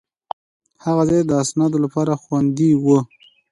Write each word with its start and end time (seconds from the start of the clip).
هغه 0.83 1.03
ځای 1.09 1.21
د 1.25 1.31
اسنادو 1.43 1.77
لپاره 1.85 2.19
خوندي 2.23 2.71
و. 2.83 2.85